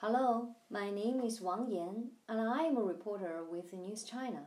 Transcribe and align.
Hello, 0.00 0.50
my 0.70 0.92
name 0.92 1.20
is 1.22 1.40
Wang 1.40 1.72
Yan, 1.72 2.10
and 2.28 2.40
I 2.40 2.62
am 2.62 2.76
a 2.76 2.82
reporter 2.82 3.42
with 3.42 3.72
News 3.72 4.04
China. 4.04 4.42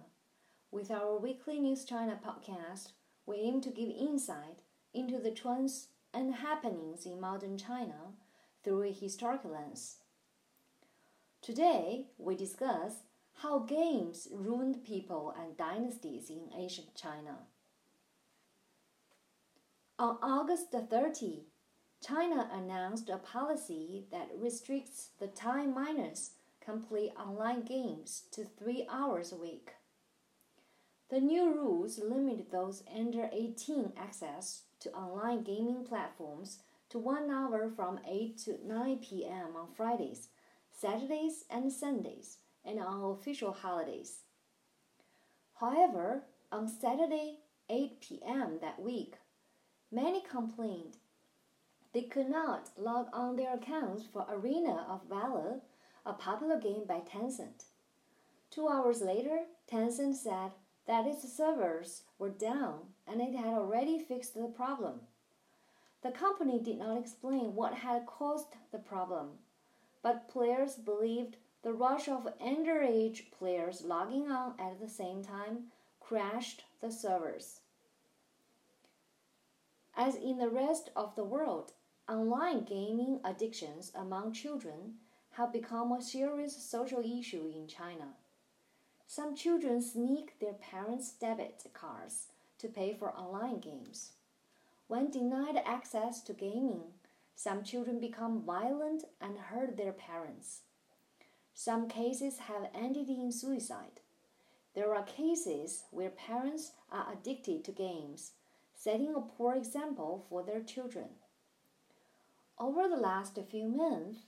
With 0.72 0.90
our 0.90 1.20
weekly 1.20 1.60
News 1.60 1.84
China 1.84 2.18
podcast, 2.26 2.94
we 3.26 3.36
aim 3.36 3.60
to 3.60 3.70
give 3.70 3.90
insight 3.90 4.62
into 4.94 5.20
the 5.20 5.32
trends 5.32 5.90
and 6.14 6.36
happenings 6.36 7.06
in 7.06 7.20
modern 7.20 7.58
China 7.58 8.14
through 8.64 8.84
a 8.84 8.94
historical 8.94 9.52
lens. 9.52 9.98
Today, 11.42 12.06
we 12.18 12.38
discuss 12.38 13.04
how 13.34 13.60
games 13.60 14.30
ruined 14.32 14.86
people 14.86 15.36
and 15.38 15.58
dynasties 15.58 16.30
in 16.30 16.50
ancient 16.58 16.96
China. 16.96 17.40
On 20.00 20.18
August 20.24 20.72
30, 20.72 21.44
China 22.06 22.50
announced 22.52 23.10
a 23.10 23.18
policy 23.18 24.06
that 24.12 24.30
restricts 24.36 25.10
the 25.20 25.28
time 25.28 25.74
minors 25.74 26.32
complete 26.60 27.12
online 27.20 27.62
games 27.64 28.24
to 28.32 28.44
three 28.44 28.88
hours 28.92 29.32
a 29.32 29.36
week. 29.36 29.72
The 31.10 31.20
new 31.20 31.54
rules 31.54 32.00
limit 32.00 32.52
those 32.52 32.84
under 32.96 33.30
18 33.32 33.94
access 33.98 34.64
to 34.80 34.92
online 34.94 35.44
gaming 35.44 35.84
platforms 35.84 36.60
to 36.90 36.98
one 36.98 37.30
hour 37.30 37.70
from 37.76 38.00
8 38.08 38.38
to 38.46 38.58
9 38.66 38.98
p.m. 38.98 39.56
on 39.56 39.68
Fridays, 39.76 40.30
Saturdays, 40.72 41.46
and 41.50 41.72
Sundays, 41.72 42.38
and 42.66 42.80
on 42.80 43.04
official 43.12 43.54
holidays. 43.54 44.20
However, 45.56 46.24
on 46.52 46.68
Saturday, 46.68 47.40
8 47.70 48.02
p.m. 48.02 48.58
that 48.62 48.82
week, 48.82 49.16
many 49.92 50.22
complained 50.22 50.98
they 51.94 52.04
could 52.04 52.30
not 52.30 52.70
log 52.78 53.08
on 53.14 53.36
their 53.36 53.54
accounts 53.54 54.06
for 54.06 54.26
Arena 54.30 54.86
of 54.88 55.10
Valor, 55.10 55.60
a 56.06 56.14
popular 56.14 56.60
game 56.60 56.84
by 56.88 57.02
Tencent. 57.02 57.66
Two 58.50 58.68
hours 58.68 59.02
later, 59.02 59.42
Tencent 59.70 60.16
said 60.16 60.52
that 60.88 61.06
its 61.06 61.32
servers 61.32 62.04
were 62.18 62.30
down 62.30 62.80
and 63.08 63.22
it 63.22 63.36
had 63.36 63.54
already 63.54 64.00
fixed 64.00 64.34
the 64.34 64.48
problem. 64.48 65.02
The 66.02 66.12
company 66.12 66.60
did 66.60 66.80
not 66.80 66.98
explain 66.98 67.56
what 67.56 67.74
had 67.74 68.06
caused 68.06 68.56
the 68.72 68.80
problem, 68.80 69.30
but 70.02 70.28
players 70.28 70.76
believed 70.76 71.38
the 71.62 71.74
rush 71.74 72.08
of 72.08 72.28
underage 72.44 73.32
players 73.38 73.84
logging 73.84 74.32
on 74.32 74.56
at 74.60 74.80
the 74.80 74.90
same 74.90 75.24
time 75.24 75.66
crashed 76.00 76.64
the 76.82 76.92
servers. 76.92 77.60
As 79.96 80.16
in 80.16 80.40
the 80.40 80.50
rest 80.50 80.90
of 80.96 81.16
the 81.16 81.24
world, 81.24 81.74
Online 82.12 82.66
gaming 82.66 83.22
addictions 83.24 83.94
among 83.96 84.34
children 84.34 84.96
have 85.38 85.54
become 85.54 85.94
a 85.94 86.02
serious 86.02 86.62
social 86.62 87.00
issue 87.00 87.50
in 87.56 87.68
China. 87.68 88.10
Some 89.08 89.34
children 89.34 89.82
sneak 89.82 90.38
their 90.42 90.56
parents' 90.56 91.14
debit 91.14 91.64
cards 91.74 92.28
to 92.60 92.68
pay 92.68 92.94
for 92.94 93.16
online 93.16 93.62
games. 93.62 94.12
When 94.90 95.10
denied 95.10 95.56
access 95.66 96.20
to 96.24 96.34
gaming, 96.34 96.84
some 97.38 97.64
children 97.64 98.02
become 98.02 98.44
violent 98.44 99.06
and 99.22 99.38
hurt 99.38 99.78
their 99.78 99.94
parents. 99.94 100.64
Some 101.54 101.88
cases 101.88 102.40
have 102.40 102.72
ended 102.76 103.08
in 103.08 103.32
suicide. 103.32 104.02
There 104.76 104.94
are 104.94 105.04
cases 105.04 105.84
where 105.92 106.10
parents 106.10 106.74
are 106.92 107.08
addicted 107.14 107.64
to 107.64 107.72
games, 107.72 108.34
setting 108.76 109.16
a 109.16 109.22
poor 109.22 109.56
example 109.56 110.26
for 110.28 110.44
their 110.44 110.62
children. 110.62 111.08
Over 112.62 112.88
the 112.88 112.96
last 112.96 113.40
few 113.50 113.68
months, 113.68 114.20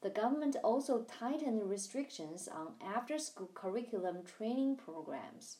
the 0.00 0.08
government 0.08 0.56
also 0.64 1.02
tightened 1.02 1.68
restrictions 1.68 2.48
on 2.48 2.68
after 2.82 3.18
school 3.18 3.50
curriculum 3.52 4.22
training 4.24 4.76
programs. 4.76 5.58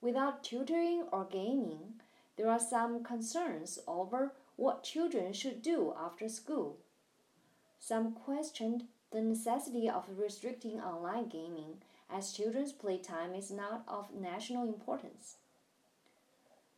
Without 0.00 0.42
tutoring 0.42 1.04
or 1.12 1.26
gaming, 1.26 2.00
there 2.38 2.48
are 2.48 2.58
some 2.58 3.04
concerns 3.04 3.78
over 3.86 4.32
what 4.56 4.82
children 4.82 5.34
should 5.34 5.60
do 5.60 5.92
after 6.00 6.30
school. 6.30 6.78
Some 7.78 8.12
questioned 8.14 8.84
the 9.10 9.20
necessity 9.20 9.86
of 9.86 10.08
restricting 10.16 10.80
online 10.80 11.28
gaming 11.28 11.82
as 12.08 12.32
children's 12.32 12.72
playtime 12.72 13.34
is 13.34 13.50
not 13.50 13.84
of 13.86 14.14
national 14.18 14.66
importance. 14.66 15.36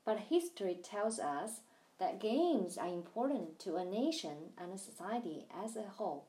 But 0.04 0.18
history 0.28 0.80
tells 0.82 1.20
us 1.20 1.60
that 1.98 2.20
games 2.20 2.78
are 2.78 2.88
important 2.88 3.58
to 3.60 3.76
a 3.76 3.84
nation 3.84 4.52
and 4.58 4.72
a 4.72 4.78
society 4.78 5.46
as 5.64 5.76
a 5.76 5.82
whole. 5.82 6.26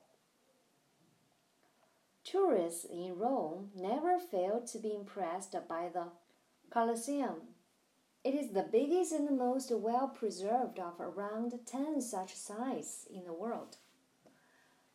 Tourists 2.24 2.86
in 2.86 3.18
Rome 3.18 3.70
never 3.76 4.18
failed 4.18 4.68
to 4.68 4.80
be 4.80 4.96
impressed 4.96 5.56
by 5.68 5.90
the 5.94 6.08
Colosseum. 6.70 7.42
It 8.24 8.34
is 8.34 8.52
the 8.52 8.68
biggest 8.72 9.12
and 9.12 9.38
most 9.38 9.72
well 9.72 10.08
preserved 10.08 10.80
of 10.80 11.00
around 11.00 11.54
10 11.66 12.02
such 12.02 12.36
sites 12.36 13.06
in 13.14 13.26
the 13.26 13.34
world. 13.34 13.78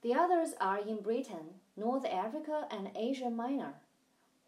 The 0.02 0.14
others 0.14 0.54
are 0.60 0.78
in 0.78 1.02
Britain, 1.02 1.60
North 1.76 2.06
Africa, 2.06 2.66
and 2.70 2.90
Asia 2.96 3.28
Minor, 3.28 3.74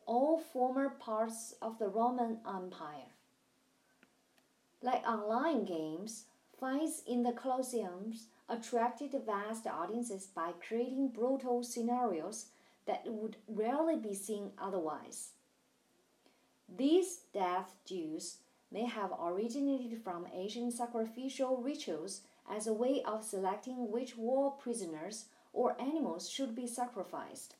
all 0.06 0.38
former 0.38 0.88
parts 0.88 1.54
of 1.60 1.78
the 1.78 1.88
Roman 1.88 2.38
Empire. 2.46 3.12
Like 4.82 5.06
online 5.06 5.64
games, 5.64 6.24
fights 6.58 7.02
in 7.06 7.22
the 7.22 7.32
Colosseums 7.32 8.24
attracted 8.48 9.14
vast 9.26 9.66
audiences 9.66 10.26
by 10.26 10.52
creating 10.66 11.08
brutal 11.08 11.62
scenarios 11.62 12.46
that 12.86 13.06
would 13.06 13.36
rarely 13.46 13.96
be 13.96 14.14
seen 14.14 14.52
otherwise. 14.58 15.30
These 16.68 17.20
death 17.34 17.74
duels 17.84 18.38
may 18.72 18.86
have 18.86 19.12
originated 19.20 20.02
from 20.02 20.26
ancient 20.32 20.72
sacrificial 20.72 21.58
rituals 21.58 22.22
as 22.48 22.66
a 22.66 22.72
way 22.72 23.02
of 23.04 23.24
selecting 23.24 23.90
which 23.90 24.16
war 24.16 24.52
prisoners 24.52 25.26
or 25.52 25.80
animals 25.80 26.28
should 26.28 26.54
be 26.54 26.66
sacrificed. 26.66 27.56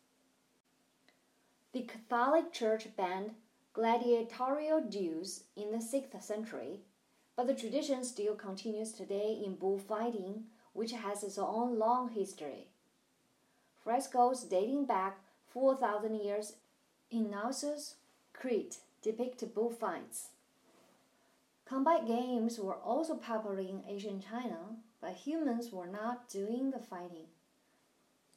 The 1.73 1.83
Catholic 1.83 2.53
Church 2.53 2.89
banned 2.97 3.33
gladiatorial 3.73 4.81
duels 4.81 5.45
in 5.57 5.71
the 5.71 5.79
6th 5.79 6.23
century 6.23 6.81
but 7.41 7.47
the 7.47 7.55
tradition 7.55 8.05
still 8.05 8.35
continues 8.35 8.93
today 8.93 9.41
in 9.43 9.55
bullfighting, 9.55 10.43
which 10.75 10.93
has 10.93 11.23
its 11.23 11.39
own 11.39 11.79
long 11.79 12.11
history. 12.11 12.67
Frescoes 13.83 14.45
dating 14.45 14.85
back 14.85 15.21
4,000 15.49 16.17
years 16.17 16.57
in 17.11 17.31
Knossos, 17.31 17.95
Crete, 18.35 18.81
depict 19.01 19.43
bullfights. 19.55 20.29
Combat 21.65 22.07
games 22.07 22.59
were 22.59 22.75
also 22.75 23.15
popular 23.15 23.61
in 23.61 23.85
ancient 23.89 24.23
China, 24.29 24.77
but 25.01 25.15
humans 25.15 25.73
were 25.73 25.87
not 25.87 26.29
doing 26.29 26.71
the 26.71 26.79
fighting. 26.79 27.29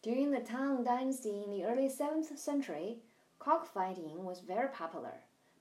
During 0.01 0.31
the 0.31 0.39
Tang 0.39 0.81
Dynasty 0.85 1.43
in 1.43 1.51
the 1.51 1.65
early 1.65 1.89
7th 1.89 2.37
century, 2.37 2.99
cockfighting 3.37 4.23
was 4.23 4.39
very 4.39 4.69
popular 4.69 5.15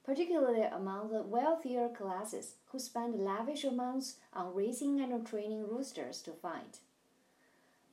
particularly 0.05 0.63
among 0.63 1.11
the 1.11 1.23
wealthier 1.23 1.89
classes 1.89 2.55
who 2.67 2.79
spent 2.79 3.19
lavish 3.19 3.65
amounts 3.65 4.17
on 4.33 4.55
raising 4.55 5.01
and 5.01 5.27
training 5.27 5.69
roosters 5.69 6.21
to 6.23 6.33
fight. 6.33 6.79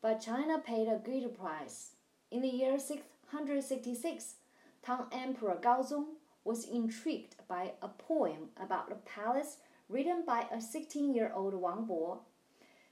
But 0.01 0.21
China 0.21 0.59
paid 0.59 0.87
a 0.87 1.01
greater 1.03 1.29
price. 1.29 1.91
In 2.31 2.41
the 2.41 2.47
year 2.47 2.79
666, 2.79 4.35
Tang 4.81 5.05
Emperor 5.11 5.57
Gaozong 5.61 6.05
was 6.43 6.65
intrigued 6.65 7.35
by 7.47 7.73
a 7.81 7.89
poem 7.89 8.49
about 8.59 8.91
a 8.91 8.95
palace 8.95 9.57
written 9.89 10.23
by 10.25 10.45
a 10.51 10.61
16 10.61 11.13
year 11.13 11.31
old 11.35 11.53
Wang 11.53 11.85
Bo. 11.85 12.21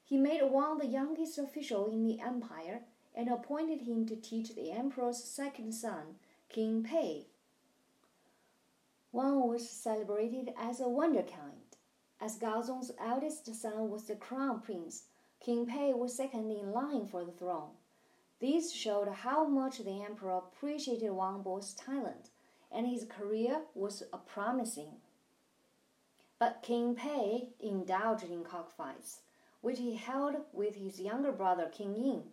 He 0.04 0.18
made 0.18 0.42
Wang 0.44 0.78
the 0.78 0.86
youngest 0.86 1.38
official 1.38 1.88
in 1.88 2.04
the 2.04 2.20
empire 2.20 2.82
and 3.16 3.30
appointed 3.30 3.82
him 3.82 4.06
to 4.08 4.16
teach 4.16 4.54
the 4.54 4.72
emperor's 4.72 5.24
second 5.24 5.74
son, 5.74 6.16
King 6.50 6.84
Pei, 6.84 7.26
Wang 9.12 9.48
was 9.48 9.70
celebrated 9.70 10.54
as 10.58 10.80
a 10.80 10.84
wonderkind. 10.84 11.78
As 12.20 12.38
Gaozong's 12.38 12.92
eldest 13.00 13.54
son 13.56 13.90
was 13.90 14.06
the 14.06 14.16
crown 14.16 14.60
prince, 14.60 15.04
King 15.40 15.66
Pei 15.66 15.94
was 15.94 16.16
second 16.16 16.52
in 16.52 16.72
line 16.72 17.06
for 17.06 17.24
the 17.24 17.32
throne. 17.32 17.72
This 18.40 18.72
showed 18.72 19.08
how 19.08 19.46
much 19.46 19.80
the 19.80 20.04
emperor 20.04 20.38
appreciated 20.38 21.12
Wang 21.12 21.42
Bo's 21.42 21.74
talent, 21.74 22.30
and 22.72 22.86
his 22.86 23.06
career 23.06 23.62
was 23.74 24.04
promising. 24.26 24.98
But 26.38 26.62
King 26.62 26.94
Pei 26.94 27.50
indulged 27.60 28.26
in 28.26 28.44
cockfights, 28.44 29.22
which 29.62 29.80
he 29.80 29.96
held 29.96 30.36
with 30.54 30.76
his 30.76 31.00
younger 31.00 31.32
brother 31.32 31.70
King 31.70 31.96
Ying. 31.96 32.24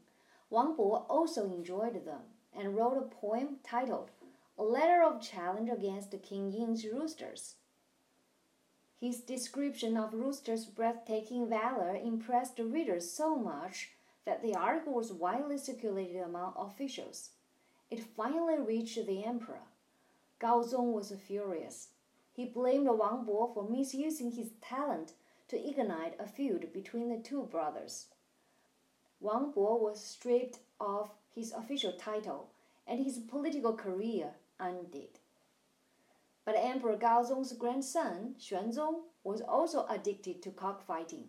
Wang 0.51 0.75
Bo 0.77 1.07
also 1.09 1.47
enjoyed 1.47 2.05
them 2.05 2.23
and 2.53 2.77
wrote 2.77 2.99
a 2.99 3.15
poem 3.15 3.61
titled 3.65 4.11
a 4.57 4.63
letter 4.63 5.03
of 5.03 5.21
challenge 5.21 5.69
against 5.69 6.15
King 6.23 6.53
Ying's 6.53 6.85
roosters. 6.87 7.57
His 9.01 9.21
description 9.21 9.97
of 9.97 10.15
roosters' 10.15 10.65
breathtaking 10.65 11.49
valor 11.49 11.97
impressed 11.97 12.57
the 12.57 12.65
readers 12.65 13.11
so 13.11 13.35
much 13.35 13.91
that 14.25 14.43
the 14.43 14.55
article 14.55 14.95
was 14.95 15.13
widely 15.13 15.59
circulated 15.59 16.23
among 16.23 16.55
officials. 16.57 17.31
It 17.91 18.05
finally 18.17 18.59
reached 18.59 19.05
the 19.07 19.25
emperor. 19.25 19.63
Gao 20.39 20.63
Zong 20.63 20.93
was 20.93 21.13
furious. 21.27 21.89
He 22.33 22.47
blamed 22.47 22.89
Wang 22.89 23.25
Bo 23.25 23.51
for 23.53 23.69
misusing 23.69 24.31
his 24.31 24.53
talent 24.63 25.13
to 25.49 25.69
ignite 25.69 26.19
a 26.19 26.27
feud 26.27 26.73
between 26.73 27.09
the 27.09 27.19
two 27.19 27.43
brothers. 27.43 28.07
Wang 29.21 29.53
Bo 29.55 29.77
was 29.77 30.03
stripped 30.03 30.61
of 30.81 31.11
his 31.35 31.53
official 31.53 31.93
title 31.93 32.51
and 32.87 33.05
his 33.05 33.19
political 33.19 33.75
career 33.75 34.35
ended. 34.61 35.21
But 36.45 36.57
Emperor 36.59 36.97
Gaozong's 36.97 37.53
grandson, 37.53 38.35
Xuanzong, 38.39 39.03
was 39.23 39.41
also 39.41 39.87
addicted 39.89 40.43
to 40.43 40.51
cockfighting. 40.51 41.29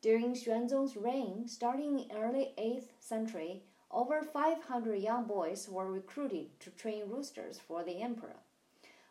During 0.00 0.34
Xuanzong's 0.34 0.96
reign, 0.96 1.48
starting 1.48 2.00
in 2.00 2.16
early 2.16 2.54
8th 2.58 2.88
century, 3.00 3.62
over 3.90 4.22
500 4.22 4.96
young 4.96 5.24
boys 5.24 5.68
were 5.68 5.90
recruited 5.90 6.60
to 6.60 6.70
train 6.70 7.08
roosters 7.08 7.58
for 7.58 7.82
the 7.82 8.02
emperor. 8.02 8.36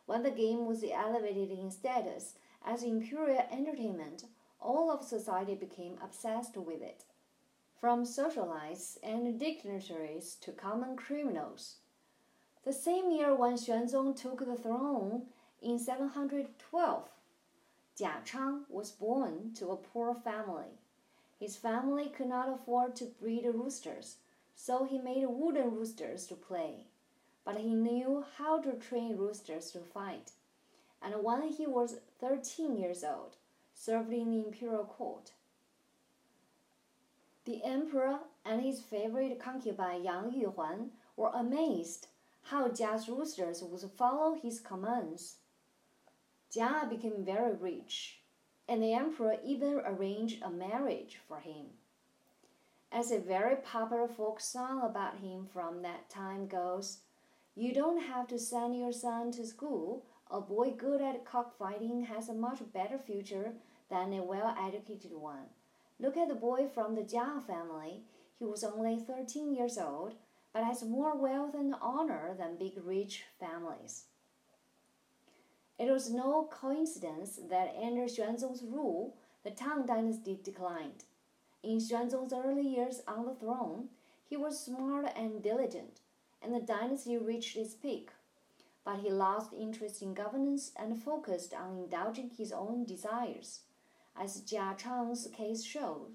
When 0.06 0.24
the 0.24 0.32
game 0.32 0.66
was 0.66 0.84
elevated 0.84 1.52
in 1.52 1.72
status 1.72 2.36
as 2.66 2.84
imperial 2.84 3.46
entertainment, 3.52 4.26
all 4.62 4.92
of 4.92 5.04
society 5.04 5.56
became 5.56 5.98
obsessed 6.02 6.56
with 6.58 6.82
it. 6.82 7.06
From 7.80 8.04
socialites 8.04 8.98
and 9.04 9.40
dignitaries 9.40 10.36
to 10.42 10.52
common 10.52 10.96
criminals. 10.96 11.76
The 12.68 12.74
same 12.74 13.12
year 13.12 13.34
when 13.34 13.54
Xuanzong 13.54 14.18
took 14.22 14.46
the 14.46 14.58
throne 14.58 15.28
in 15.62 15.80
712, 15.80 17.10
Jia 17.98 18.26
Chang 18.26 18.66
was 18.68 18.92
born 18.92 19.54
to 19.54 19.70
a 19.70 19.78
poor 19.78 20.14
family. 20.14 20.76
His 21.40 21.56
family 21.56 22.10
could 22.10 22.28
not 22.28 22.50
afford 22.50 22.98
to 22.98 23.06
breed 23.06 23.46
roosters, 23.46 24.18
so 24.54 24.84
he 24.84 24.98
made 24.98 25.26
wooden 25.28 25.72
roosters 25.72 26.28
to 26.28 26.36
play. 26.36 26.88
But 27.46 27.56
he 27.56 27.74
knew 27.74 28.26
how 28.38 28.60
to 28.60 28.74
train 28.74 29.16
roosters 29.16 29.72
to 29.72 29.80
fight. 29.80 30.34
And 31.02 31.24
when 31.24 31.44
he 31.44 31.66
was 31.68 32.02
13 32.20 32.76
years 32.76 33.02
old, 33.02 33.38
served 33.74 34.12
in 34.12 34.30
the 34.30 34.46
imperial 34.46 34.84
court. 34.84 35.32
The 37.46 37.64
emperor 37.64 38.20
and 38.44 38.62
his 38.62 38.82
favorite 38.82 39.40
concubine 39.40 40.04
Yang 40.04 40.34
Yuhuan 40.34 40.90
were 41.16 41.32
amazed 41.34 42.08
how 42.50 42.70
Jia's 42.70 43.10
roosters 43.10 43.62
would 43.62 43.92
follow 43.98 44.36
his 44.36 44.60
commands. 44.60 45.36
Jia 46.54 46.90
became 46.90 47.26
very 47.26 47.54
rich, 47.54 48.20
and 48.70 48.82
the 48.82 48.94
emperor 48.94 49.36
even 49.44 49.82
arranged 49.86 50.42
a 50.42 50.50
marriage 50.50 51.20
for 51.28 51.40
him. 51.40 51.66
As 52.90 53.12
a 53.12 53.20
very 53.20 53.58
popular 53.58 54.08
folk 54.08 54.40
song 54.40 54.82
about 54.82 55.18
him 55.18 55.48
from 55.52 55.82
that 55.82 56.10
time 56.10 56.48
goes, 56.48 57.00
you 57.54 57.74
don't 57.74 58.02
have 58.02 58.28
to 58.28 58.40
send 58.40 58.78
your 58.78 58.94
son 58.94 59.32
to 59.34 59.46
school. 59.46 60.06
A 60.32 60.40
boy 60.40 60.72
good 60.72 61.02
at 61.02 61.26
cockfighting 61.26 62.06
has 62.06 62.30
a 62.30 62.34
much 62.34 62.60
better 62.74 62.98
future 62.98 63.54
than 63.90 64.14
a 64.14 64.24
well 64.24 64.56
educated 64.58 65.12
one. 65.12 65.48
Look 66.00 66.16
at 66.16 66.30
the 66.30 66.36
boy 66.36 66.68
from 66.74 66.96
the 66.96 67.02
Jia 67.02 67.46
family. 67.46 68.04
He 68.40 68.46
was 68.46 68.64
only 68.64 69.00
13 69.00 69.54
years 69.54 69.78
old, 69.78 70.14
but 70.54 70.64
has 70.64 70.84
more 70.84 71.16
wealth 71.16 71.54
and 71.54 71.76
honor 71.82 72.36
than 72.38 72.58
big 72.58 72.74
rich 72.84 73.24
families. 73.40 74.06
It 75.80 75.92
was 75.92 76.10
no 76.10 76.48
coincidence 76.50 77.40
that 77.50 77.76
under 77.80 78.06
Xuanzong's 78.06 78.64
rule, 78.64 79.16
the 79.44 79.52
Tang 79.52 79.86
dynasty 79.86 80.40
declined. 80.44 81.04
In 81.62 81.78
Xuanzong's 81.78 82.34
early 82.34 82.68
years 82.68 83.02
on 83.08 83.26
the 83.26 83.36
throne, 83.36 83.90
he 84.28 84.36
was 84.36 84.60
smart 84.60 85.08
and 85.16 85.44
diligent, 85.44 86.02
and 86.42 86.54
the 86.54 86.60
dynasty 86.60 87.18
reached 87.18 87.56
its 87.56 87.76
peak. 87.76 88.10
But 88.84 89.00
he 89.00 89.12
lost 89.12 89.54
interest 89.54 90.02
in 90.02 90.14
governance 90.14 90.72
and 90.78 91.02
focused 91.02 91.54
on 91.54 91.78
indulging 91.78 92.30
his 92.30 92.52
own 92.52 92.86
desires. 92.86 93.62
As 94.20 94.42
Jia 94.42 94.78
Chang's 94.78 95.28
case 95.32 95.64
shows, 95.64 96.10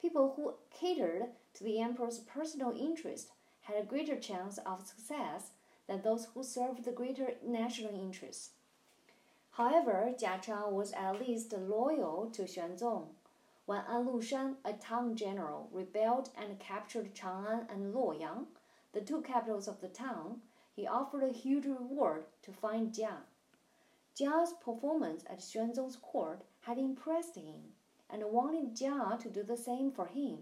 people 0.00 0.34
who 0.36 0.54
catered 0.70 1.28
to 1.54 1.64
the 1.64 1.80
emperor's 1.80 2.20
personal 2.20 2.72
interest 2.78 3.28
had 3.62 3.76
a 3.76 3.86
greater 3.86 4.16
chance 4.16 4.58
of 4.58 4.86
success 4.86 5.50
than 5.86 6.02
those 6.02 6.28
who 6.34 6.42
served 6.42 6.84
the 6.84 6.92
greater 6.92 7.34
national 7.44 7.94
interests. 7.94 8.50
However, 9.52 10.12
Jia 10.18 10.40
Chang 10.40 10.72
was 10.72 10.92
at 10.92 11.20
least 11.20 11.52
loyal 11.52 12.30
to 12.32 12.42
Xuanzong. 12.42 13.08
When 13.66 13.80
An 13.88 14.06
Lushan, 14.06 14.56
a 14.64 14.72
Tang 14.72 15.14
general, 15.14 15.68
rebelled 15.72 16.30
and 16.36 16.58
captured 16.58 17.14
Chang'an 17.14 17.70
and 17.70 17.94
Luoyang, 17.94 18.46
the 18.92 19.00
two 19.00 19.20
capitals 19.22 19.68
of 19.68 19.80
the 19.80 19.88
town, 19.88 20.40
he 20.74 20.86
offered 20.86 21.22
a 21.22 21.32
huge 21.32 21.66
reward 21.66 22.24
to 22.42 22.52
find 22.52 22.92
Jia. 22.92 23.18
Jia's 24.18 24.54
performance 24.64 25.24
at 25.28 25.40
Xuanzong's 25.40 25.96
court 25.96 26.42
had 26.62 26.78
impressed 26.78 27.36
him 27.36 27.74
and 28.10 28.24
wanted 28.24 28.76
Jia 28.76 29.18
to 29.20 29.28
do 29.28 29.42
the 29.42 29.56
same 29.56 29.90
for 29.90 30.06
him. 30.06 30.38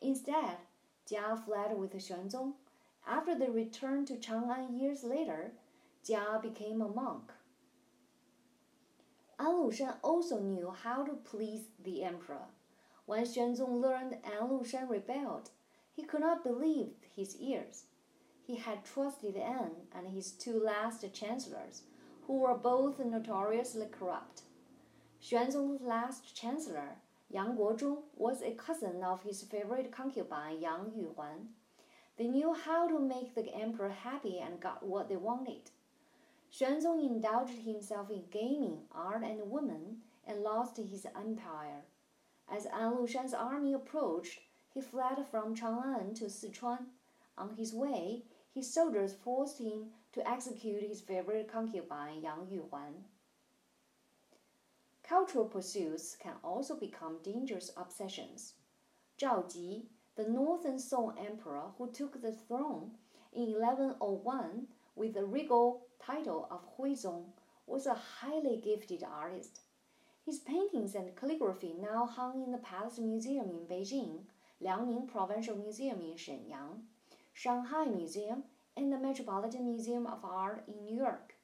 Instead, 0.00 0.58
Jia 1.10 1.44
fled 1.44 1.78
with 1.78 1.94
Xuanzong. 1.94 2.54
After 3.06 3.38
they 3.38 3.48
returned 3.48 4.08
to 4.08 4.16
Chang'an 4.16 4.78
years 4.80 5.04
later, 5.04 5.52
Jia 6.04 6.42
became 6.42 6.82
a 6.82 6.88
monk. 6.88 7.32
An 9.38 9.46
Lushan 9.46 9.96
also 10.02 10.40
knew 10.40 10.70
how 10.70 11.04
to 11.04 11.12
please 11.12 11.68
the 11.84 12.02
emperor. 12.02 12.48
When 13.04 13.24
Xuanzong 13.24 13.80
learned 13.80 14.14
An 14.24 14.48
Lushan 14.48 14.88
rebelled, 14.88 15.50
he 15.92 16.02
could 16.02 16.20
not 16.20 16.42
believe 16.42 16.94
his 17.14 17.36
ears. 17.36 17.84
He 18.46 18.56
had 18.56 18.84
trusted 18.84 19.36
An 19.36 19.72
and 19.94 20.08
his 20.08 20.32
two 20.32 20.58
last 20.58 21.04
chancellors, 21.12 21.82
who 22.26 22.38
were 22.38 22.56
both 22.56 22.98
notoriously 22.98 23.86
corrupt. 23.86 24.42
Xuanzong's 25.22 25.82
last 25.82 26.34
chancellor, 26.34 26.96
Yang 27.28 27.56
Guozhong, 27.56 28.02
was 28.14 28.42
a 28.42 28.54
cousin 28.54 29.02
of 29.02 29.22
his 29.22 29.42
favorite 29.42 29.90
concubine 29.90 30.60
Yang 30.60 30.92
Yuhuan. 30.96 31.48
They 32.16 32.28
knew 32.28 32.54
how 32.54 32.88
to 32.88 32.98
make 32.98 33.34
the 33.34 33.52
emperor 33.54 33.90
happy 33.90 34.38
and 34.38 34.60
got 34.60 34.86
what 34.86 35.08
they 35.08 35.16
wanted. 35.16 35.70
Xuanzong 36.52 37.04
indulged 37.04 37.58
himself 37.64 38.10
in 38.10 38.24
gaming, 38.30 38.82
art, 38.92 39.22
and 39.22 39.50
women, 39.50 39.98
and 40.26 40.42
lost 40.42 40.76
his 40.76 41.06
empire. 41.14 41.82
As 42.48 42.66
An 42.66 42.92
Lushan's 42.96 43.34
army 43.34 43.74
approached, 43.74 44.40
he 44.72 44.80
fled 44.80 45.26
from 45.30 45.54
Chang'an 45.54 46.14
to 46.14 46.26
Sichuan. 46.26 46.86
On 47.36 47.50
his 47.56 47.74
way, 47.74 48.22
his 48.54 48.72
soldiers 48.72 49.12
forced 49.12 49.58
him 49.58 49.90
to 50.12 50.26
execute 50.26 50.82
his 50.82 51.00
favorite 51.00 51.52
concubine 51.52 52.22
Yang 52.22 52.46
Yuhuan. 52.52 52.94
Cultural 55.08 55.44
pursuits 55.44 56.16
can 56.16 56.34
also 56.42 56.74
become 56.74 57.22
dangerous 57.22 57.70
obsessions. 57.76 58.54
Zhao 59.16 59.52
Ji, 59.52 59.86
the 60.16 60.28
northern 60.28 60.80
Song 60.80 61.16
emperor 61.16 61.70
who 61.78 61.92
took 61.92 62.20
the 62.20 62.32
throne 62.32 62.90
in 63.32 63.52
1101 63.52 64.66
with 64.96 65.14
the 65.14 65.24
regal 65.24 65.86
title 66.04 66.48
of 66.50 66.66
Huizong, 66.76 67.26
was 67.68 67.86
a 67.86 67.94
highly 67.94 68.56
gifted 68.56 69.04
artist. 69.04 69.60
His 70.24 70.40
paintings 70.40 70.96
and 70.96 71.14
calligraphy 71.14 71.74
now 71.80 72.06
hung 72.06 72.42
in 72.42 72.50
the 72.50 72.58
Palace 72.58 72.98
Museum 72.98 73.48
in 73.50 73.66
Beijing, 73.68 74.24
Liaoning 74.60 75.06
Provincial 75.06 75.56
Museum 75.56 76.00
in 76.00 76.14
Shenyang, 76.14 76.82
Shanghai 77.32 77.84
Museum, 77.84 78.42
and 78.76 78.92
the 78.92 78.98
Metropolitan 78.98 79.66
Museum 79.66 80.04
of 80.08 80.24
Art 80.24 80.64
in 80.66 80.84
New 80.84 80.96
York. 80.96 81.36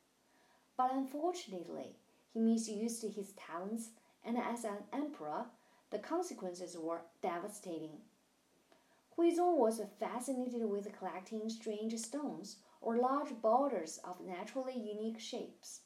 But 0.76 0.92
unfortunately, 0.92 1.94
he 2.32 2.40
misused 2.40 3.02
his 3.02 3.32
talents, 3.32 3.90
and 4.24 4.38
as 4.38 4.64
an 4.64 4.84
emperor, 4.92 5.46
the 5.90 5.98
consequences 5.98 6.76
were 6.78 7.02
devastating. 7.20 8.00
Huizong 9.16 9.58
was 9.58 9.80
fascinated 10.00 10.64
with 10.64 10.96
collecting 10.98 11.48
strange 11.50 11.94
stones 11.98 12.56
or 12.80 12.96
large 12.96 13.40
boulders 13.42 13.98
of 14.04 14.20
naturally 14.20 14.72
unique 14.72 15.20
shapes. 15.20 15.82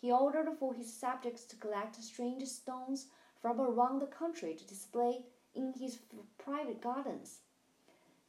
He 0.00 0.10
ordered 0.10 0.48
for 0.58 0.72
his 0.72 0.92
subjects 0.92 1.44
to 1.44 1.56
collect 1.56 1.96
strange 1.96 2.48
stones 2.48 3.08
from 3.40 3.60
around 3.60 4.00
the 4.00 4.06
country 4.06 4.54
to 4.54 4.66
display 4.66 5.26
in 5.54 5.74
his 5.74 5.98
private 6.38 6.80
gardens. 6.80 7.40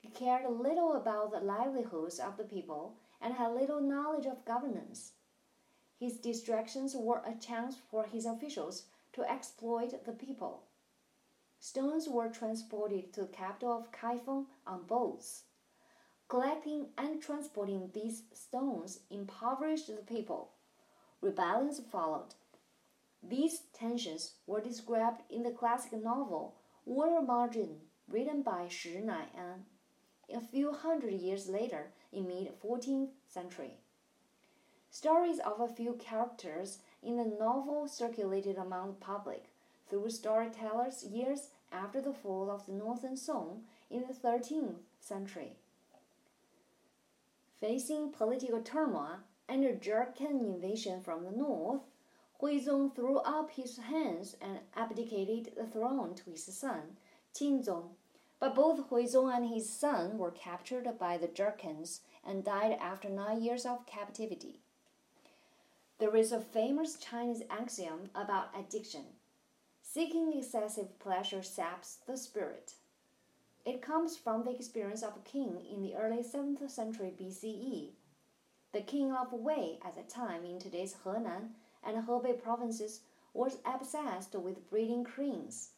He 0.01 0.10
cared 0.10 0.50
little 0.50 0.93
about 0.93 1.32
the 1.32 1.39
livelihoods 1.39 2.20
of 2.20 2.36
the 2.36 2.43
people 2.43 2.98
and 3.22 3.34
had 3.34 3.53
little 3.53 3.79
knowledge 3.79 4.25
of 4.25 4.43
governance. 4.43 5.13
His 6.03 6.17
distractions 6.17 6.98
were 6.98 7.22
a 7.25 7.33
chance 7.33 7.77
for 7.89 8.03
his 8.03 8.25
officials 8.25 8.88
to 9.13 9.24
exploit 9.24 10.03
the 10.03 10.12
people. 10.12 10.63
Stones 11.62 12.10
were 12.10 12.27
transported 12.27 13.13
to 13.13 13.22
the 13.22 13.27
capital 13.27 13.72
of 13.72 13.89
Kaifeng 13.93 14.48
on 14.67 14.83
boats. 14.83 15.43
Collecting 16.27 16.88
and 16.98 17.22
transporting 17.22 17.89
these 17.93 18.24
stones 18.33 19.00
impoverished 19.10 19.88
the 19.88 20.03
people. 20.03 20.51
Rebellions 21.22 21.79
followed. 21.89 22.36
These 23.25 23.62
tensions 23.72 24.33
were 24.45 24.60
described 24.60 25.22
in 25.29 25.43
the 25.43 25.51
classic 25.51 25.93
novel 25.93 26.55
Water 26.83 27.22
Margin 27.22 27.79
written 28.10 28.41
by 28.41 28.67
Shi 28.67 28.98
Nai'an 28.98 29.63
a 30.29 30.41
few 30.41 30.74
hundred 30.74 31.13
years 31.13 31.48
later 31.48 31.93
in 32.12 32.27
the 32.27 32.33
mid 32.33 32.62
14th 32.62 33.12
century. 33.25 33.77
Stories 34.93 35.39
of 35.39 35.59
a 35.59 35.67
few 35.67 35.93
characters 35.93 36.77
in 37.01 37.17
the 37.17 37.25
novel 37.25 37.88
circulated 37.88 38.59
among 38.59 38.89
the 38.89 38.93
public 38.93 39.45
through 39.89 40.12
storytellers 40.12 41.03
years 41.03 41.50
after 41.71 42.00
the 42.00 42.13
fall 42.13 42.51
of 42.51 42.67
the 42.67 42.73
Northern 42.73 43.17
Song 43.17 43.63
in 43.89 44.05
the 44.07 44.13
13th 44.13 44.75
century. 45.00 45.53
Facing 47.59 48.12
political 48.12 48.62
turmoil 48.62 49.21
and 49.50 49.65
a 49.65 49.73
Jurchen 49.73 50.39
invasion 50.39 51.01
from 51.01 51.23
the 51.23 51.31
north, 51.31 51.81
Huizong 52.39 52.93
threw 52.93 53.17
up 53.17 53.50
his 53.50 53.77
hands 53.77 54.38
and 54.39 54.59
abdicated 54.75 55.53
the 55.57 55.65
throne 55.65 56.13
to 56.13 56.29
his 56.29 56.45
son, 56.45 56.97
Qinzong. 57.33 57.95
But 58.39 58.53
both 58.53 58.91
Huizong 58.91 59.35
and 59.35 59.50
his 59.50 59.67
son 59.67 60.19
were 60.19 60.29
captured 60.29 60.88
by 61.00 61.17
the 61.17 61.27
Jurchens 61.27 62.01
and 62.23 62.43
died 62.43 62.77
after 62.79 63.09
nine 63.09 63.41
years 63.41 63.65
of 63.65 63.88
captivity. 63.88 64.59
There 66.03 66.17
is 66.17 66.33
a 66.33 66.41
famous 66.41 66.98
Chinese 66.98 67.43
axiom 67.50 68.10
about 68.13 68.50
addiction 68.60 69.05
seeking 69.81 70.33
excessive 70.38 71.00
pleasure 71.00 71.41
saps 71.41 72.00
the 72.05 72.17
spirit. 72.17 72.74
It 73.65 73.81
comes 73.81 74.17
from 74.17 74.43
the 74.43 74.53
experience 74.53 75.01
of 75.01 75.15
a 75.15 75.29
king 75.29 75.65
in 75.74 75.81
the 75.81 75.95
early 75.95 76.22
7th 76.22 76.69
century 76.69 77.13
BCE. 77.17 77.91
The 78.74 78.81
king 78.81 79.13
of 79.13 79.31
Wei 79.31 79.79
at 79.81 79.95
the 79.95 80.01
time 80.01 80.43
in 80.43 80.60
today's 80.60 80.93
Henan 81.05 81.51
and 81.81 82.05
Hebei 82.05 82.43
provinces 82.43 83.00
was 83.33 83.60
obsessed 83.65 84.36
with 84.36 84.69
breeding 84.69 85.05
cranes. 85.05 85.69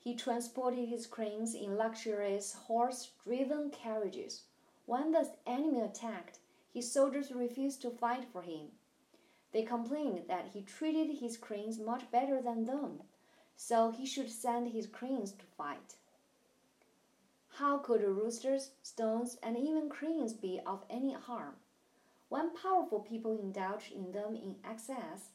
He 0.00 0.14
transported 0.14 0.86
his 0.86 1.06
cranes 1.06 1.54
in 1.54 1.78
luxurious 1.78 2.52
horse 2.52 3.12
driven 3.24 3.70
carriages. 3.70 4.42
When 4.84 5.12
the 5.12 5.30
enemy 5.46 5.80
attacked, 5.80 6.40
his 6.74 6.92
soldiers 6.92 7.32
refused 7.32 7.80
to 7.80 7.90
fight 7.90 8.26
for 8.30 8.42
him. 8.42 8.68
They 9.52 9.62
complained 9.62 10.24
that 10.28 10.48
he 10.48 10.62
treated 10.62 11.18
his 11.18 11.36
cranes 11.36 11.78
much 11.78 12.10
better 12.10 12.40
than 12.40 12.64
them, 12.64 13.02
so 13.56 13.90
he 13.90 14.06
should 14.06 14.30
send 14.30 14.68
his 14.68 14.86
cranes 14.86 15.32
to 15.32 15.44
fight. 15.44 15.96
How 17.56 17.78
could 17.78 18.02
roosters, 18.02 18.70
stones, 18.82 19.38
and 19.42 19.58
even 19.58 19.90
cranes 19.90 20.32
be 20.32 20.60
of 20.64 20.84
any 20.88 21.12
harm? 21.12 21.56
When 22.30 22.56
powerful 22.56 23.00
people 23.00 23.38
indulged 23.38 23.92
in 23.92 24.12
them 24.12 24.34
in 24.34 24.56
excess, 24.64 25.28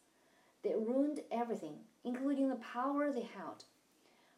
they 0.63 0.73
ruined 0.73 1.21
everything, 1.31 1.81
including 2.03 2.49
the 2.49 2.55
power 2.55 3.11
they 3.11 3.21
held. 3.21 3.65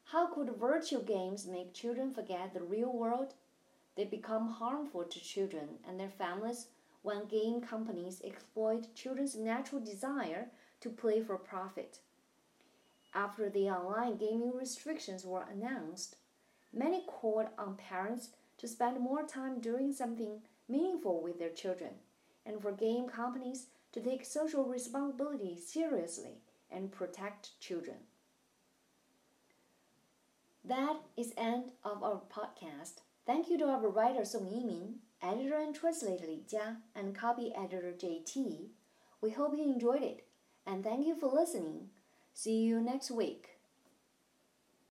How 0.04 0.28
could 0.28 0.58
virtual 0.58 1.02
games 1.02 1.48
make 1.48 1.74
children 1.74 2.14
forget 2.14 2.54
the 2.54 2.62
real 2.62 2.92
world? 2.92 3.34
They 3.96 4.04
become 4.04 4.50
harmful 4.50 5.06
to 5.06 5.20
children 5.20 5.80
and 5.88 5.98
their 5.98 6.10
families 6.10 6.68
when 7.02 7.26
game 7.26 7.62
companies 7.62 8.22
exploit 8.24 8.94
children's 8.96 9.36
natural 9.36 9.82
desire 9.82 10.48
to 10.82 10.90
play 10.90 11.22
for 11.22 11.38
profit. 11.38 12.00
After 13.14 13.50
the 13.50 13.70
online 13.70 14.18
gaming 14.18 14.52
restrictions 14.56 15.26
were 15.26 15.46
announced, 15.52 16.16
Many 16.72 17.04
called 17.08 17.48
on 17.58 17.76
parents 17.76 18.30
to 18.58 18.68
spend 18.68 19.00
more 19.00 19.24
time 19.24 19.60
doing 19.60 19.92
something 19.92 20.42
meaningful 20.68 21.22
with 21.22 21.40
their 21.40 21.50
children, 21.50 21.96
and 22.46 22.62
for 22.62 22.72
game 22.72 23.08
companies 23.08 23.68
to 23.92 24.02
take 24.02 24.24
social 24.24 24.66
responsibility 24.66 25.58
seriously 25.58 26.42
and 26.70 26.92
protect 26.92 27.60
children. 27.60 27.98
That 30.64 30.98
is 31.18 31.34
end 31.38 31.72
of 31.84 32.04
our 32.04 32.22
podcast. 32.30 33.02
Thank 33.26 33.50
you 33.50 33.58
to 33.58 33.66
our 33.66 33.88
writer 33.88 34.24
Song 34.26 34.46
Yimin, 34.46 34.96
editor 35.22 35.60
and 35.60 35.76
translator 35.76 36.26
Li 36.26 36.44
Jia, 36.52 36.78
and 36.96 37.16
copy 37.16 37.52
editor 37.56 37.94
JT. 37.98 38.70
We 39.22 39.32
hope 39.32 39.54
you 39.56 39.64
enjoyed 39.64 40.02
it, 40.02 40.26
and 40.66 40.84
thank 40.84 41.06
you 41.06 41.16
for 41.20 41.28
listening. 41.28 41.90
See 42.34 42.58
you 42.60 42.82
next 42.82 43.12
week. 43.12 43.59